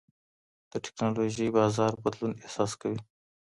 [0.71, 2.99] د ټېکنالوژۍ بازار بدلون احساس کوي.